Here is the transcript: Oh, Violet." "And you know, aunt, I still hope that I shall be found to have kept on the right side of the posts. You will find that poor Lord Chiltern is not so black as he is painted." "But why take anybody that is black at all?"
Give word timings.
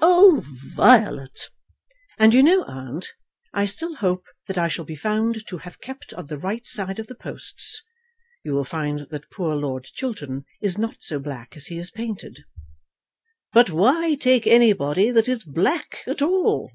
Oh, 0.00 0.44
Violet." 0.44 1.50
"And 2.20 2.32
you 2.32 2.40
know, 2.40 2.62
aunt, 2.68 3.14
I 3.52 3.66
still 3.66 3.96
hope 3.96 4.26
that 4.46 4.56
I 4.56 4.68
shall 4.68 4.84
be 4.84 4.94
found 4.94 5.44
to 5.48 5.58
have 5.58 5.80
kept 5.80 6.14
on 6.14 6.26
the 6.26 6.38
right 6.38 6.64
side 6.64 7.00
of 7.00 7.08
the 7.08 7.16
posts. 7.16 7.82
You 8.44 8.52
will 8.54 8.62
find 8.62 9.08
that 9.10 9.28
poor 9.30 9.56
Lord 9.56 9.82
Chiltern 9.92 10.44
is 10.62 10.78
not 10.78 11.02
so 11.02 11.18
black 11.18 11.56
as 11.56 11.66
he 11.66 11.78
is 11.78 11.90
painted." 11.90 12.44
"But 13.52 13.70
why 13.70 14.14
take 14.14 14.46
anybody 14.46 15.10
that 15.10 15.26
is 15.26 15.42
black 15.42 16.04
at 16.06 16.22
all?" 16.22 16.70